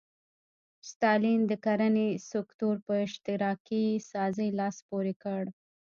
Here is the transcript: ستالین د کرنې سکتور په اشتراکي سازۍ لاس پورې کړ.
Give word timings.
ستالین 0.89 1.41
د 1.47 1.53
کرنې 1.65 2.09
سکتور 2.31 2.75
په 2.85 2.93
اشتراکي 3.05 3.85
سازۍ 4.11 4.49
لاس 4.59 4.77
پورې 4.89 5.13
کړ. 5.23 5.43